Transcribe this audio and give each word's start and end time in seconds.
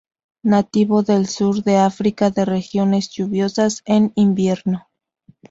Nativo 0.41 1.03
del 1.03 1.27
sur 1.27 1.61
de 1.63 1.77
África 1.77 2.31
de 2.31 2.43
regiones 2.45 3.11
lluviosas 3.11 3.83
en 3.85 4.11
invierno. 4.15 4.87